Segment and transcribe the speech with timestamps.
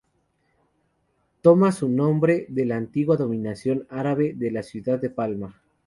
[1.41, 5.61] Toma su nombre de la antigua denominación árabe de la ciudad de Palma.